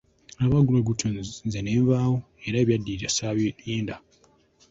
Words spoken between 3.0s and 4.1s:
saabirinda.